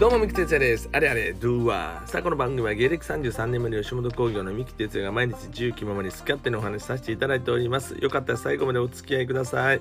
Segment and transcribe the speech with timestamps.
[0.00, 0.88] どうも、三木哲也です。
[0.92, 2.08] あれあれ、ドゥーワー。
[2.08, 7.98] さあ、この番組は芸歴33年目の吉本興業の三木哲也が毎日自由気ままに好き勝手にお話しさせていただいております。
[8.00, 9.80] よかったら最後までお付き合いください。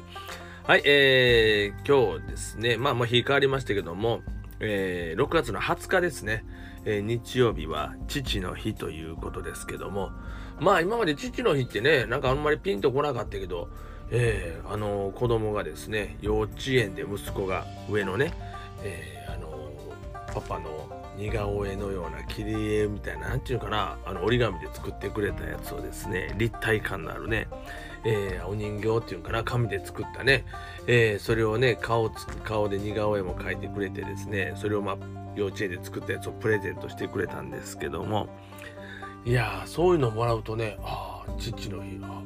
[0.68, 4.20] はい、えー、今日ですね、まあ、もう日変わりましたけども、
[4.60, 6.44] えー、6月の20日ですね、
[6.84, 10.12] えー、日曜日は父の日ということですけども、
[10.60, 13.70] まあ今まで父の日ってね、なんかあんまりピンとこなかったけど、
[14.12, 18.34] えー、あの子供がですね、幼稚園で息子が上のね、
[18.84, 19.19] えー
[20.34, 27.48] パパの似顔絵のような切り絵みたいな何ていうかなあの折り紙で作ってくれたやつをですね立体感のあるね、
[28.06, 30.46] えー、お人形っていうかな紙で作ったね、
[30.88, 34.98] えー、それをね顔つ顔で似顔絵も描いてくれてですねそれをまあ
[35.36, 38.30] 幼稚園で作ったやつをプレゼントしてくれたんですけども
[39.26, 42.22] いやそういうのもらうとねああ父の日あ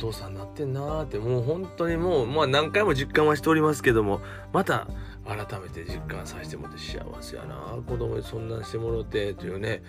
[0.00, 4.20] 父さんになってんなーってもう本当にもうまあ何回も実感はしておりますけども
[4.52, 4.88] また
[5.26, 7.54] 改めて実感させてもらって幸せやな。
[7.86, 9.82] 子供にそんなんしてもろてというね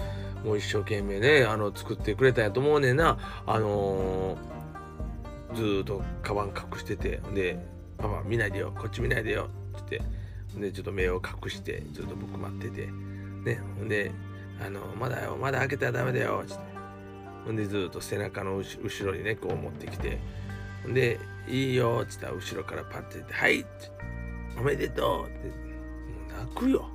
[0.44, 3.18] もう一生懸命ねあの作ってくれたんやと思うねんな。
[3.48, 7.58] あのー、ずっとカバン隠しててで
[7.98, 13.62] 「パパ見ないでよこっち見ないでよ」って言ってでちょっと目を隠してずっと僕待っててね。
[13.78, 14.12] ほんで
[14.64, 16.71] あの「まだよまだ開けたらダメだよ」っつって。
[17.46, 20.20] ほんでずっと背中の後ろにねこう持ってきて
[20.84, 23.66] ほんで「いいよ」っつったら後ろからパッて言って「はい」
[24.60, 25.54] おめでとうっても
[26.30, 26.90] う泣くよ。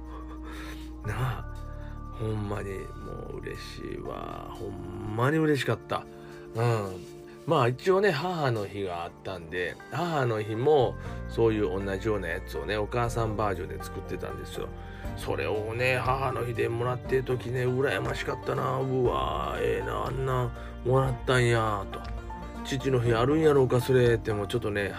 [1.07, 1.57] なあ
[2.19, 4.49] ほんまにもう嬉しいわ。
[4.51, 6.05] ほんまに嬉しかった。
[6.55, 7.16] うん。
[7.47, 10.97] まあ一応ね母の日があったんで母の日も
[11.29, 14.69] そういう同じようなやつをねお母さんバージョンで作ってたんですよ。
[15.17, 20.53] それをね母の日でもらってる時ね羨ましかったなうわええー、なあんな
[20.85, 22.01] もらったんやと。
[22.65, 24.93] 父の日あるんやろうかそれってもうちょっとね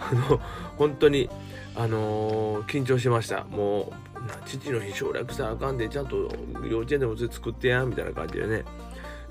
[0.00, 0.40] あの
[0.76, 1.30] 本当に
[1.76, 3.44] あのー、緊張しました。
[3.44, 3.92] もう
[4.44, 6.28] 父の日省略したらあかんでちゃんと
[6.68, 8.64] 幼稚園でも作ってやみたいな感じでね。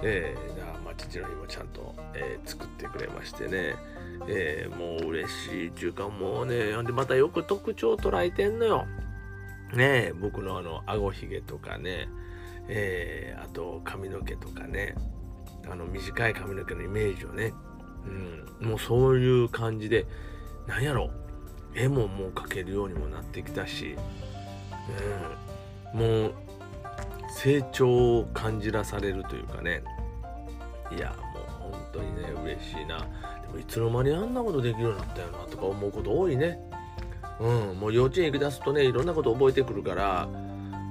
[0.02, 3.76] えー、まあ父の日もちゃんと、えー、作ってくれましてね。
[4.28, 8.86] えー、もう嬉しいっていうかもうねでまたよく特徴捉えてんのよ。
[9.74, 12.10] ね僕のあの顎ひげとかね。
[12.68, 14.96] えー、あと髪の毛とかね。
[15.70, 17.54] あの短い髪の毛のイメージをね、
[18.62, 20.06] うん、もうそういう感じで。
[20.68, 21.10] なんやろ。
[21.74, 23.96] 絵ももう描けるようにもなってきたし、
[25.94, 26.34] うん、もう
[27.42, 29.82] 成長を感じらされるというかね。
[30.92, 33.08] いやもう本当にね嬉しいな。
[33.42, 36.60] でもいつの間にあんなことできるようになったよなとか思うこと多いね。
[37.40, 40.28] うんもう幼稚園行き出すとねいろんなこと覚えてくるから。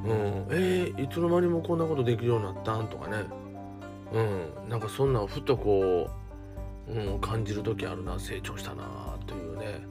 [0.04, 3.24] うんえー、いつの間にもこんなことできるようになったんとかね。
[4.14, 6.08] うんなんかそんなふとこ
[6.88, 8.18] う、うん、感じる時あるな。
[8.18, 9.86] 成長したなというね。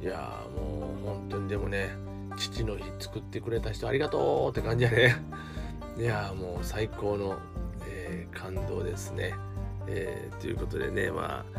[0.00, 1.90] いやもう本当にでもね
[2.36, 5.16] 父の日作ってくれた人ありがとうって感じやね。
[5.98, 7.36] いやもう最高の、
[7.88, 9.34] えー、感動ですね、
[9.88, 11.58] えー、ということでねまあ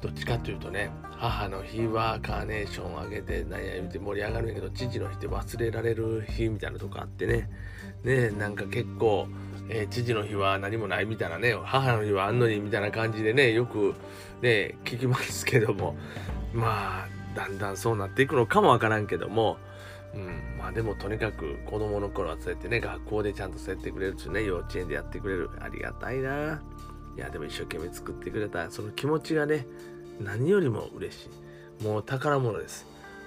[0.00, 7.48] どっちかというとね母の日はカーネーションをあげて何や言うて盛り上がるんやけど父の日って忘れられる日みたいなとこあってね。
[8.02, 9.28] ねなんか結構、
[9.68, 13.94] えー、父の日は何もないみたいなね母の日はあんのにみたいな感じでねよく
[14.42, 15.96] ね聞きますけども。
[16.52, 19.58] まあだんだんそうなっていくのかもわからんけども、
[20.14, 25.50] うん、まあでもとにかく子供の頃はそうやってね、学校でちゃんとそうやってくれるっていうね、幼稚園でやってくれる。
[25.60, 26.60] ありがたいな。
[27.16, 29.66] いや、でも一生懸命作ってくれた、その気持ちがね、
[30.20, 31.28] 何よりも嬉し
[31.80, 31.84] い。
[31.84, 32.86] もう宝物です。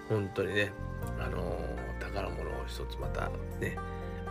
[0.10, 0.72] 本当にね、
[1.20, 3.30] あのー、宝物を一つまた
[3.60, 3.78] ね、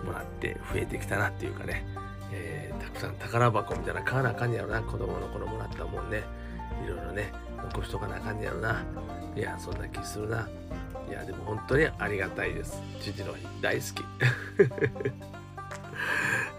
[0.04, 1.86] もらって増えてきたなっていうかね、
[2.32, 6.22] えー、たくさん宝箱みたいな買わなあかんやろな、子供の頃もらったもんね。
[6.84, 7.32] いろいろね、
[7.62, 8.84] 残しとかなあかんやろな。
[9.34, 10.46] いやそんな気するな
[11.12, 14.02] いやでも本当にありがたいです父の日大好き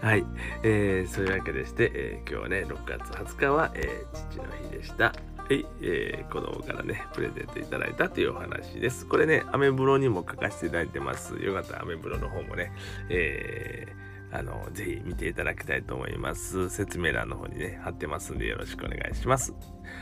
[0.00, 0.24] はい、
[0.62, 5.12] えー、そういうわけでして、えー、今日はね6月20日は、えー、父の日でしたは
[5.52, 9.06] い、えー、子供からね、プレゼントいただいたというお話です。
[9.06, 11.36] これね、アメブロにも書かせていただいてます。
[11.36, 12.72] よかったらアメブロの方もね、
[13.10, 16.70] えー、あの、ぜひ見ていただきたいと思います。
[16.70, 19.52] 説明欄の方にね、貼ってますんでよろしくお願いします。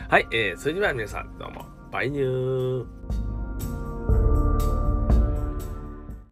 [0.08, 1.66] はい、えー、それでは皆さんどうも。
[1.90, 3.21] バイニュー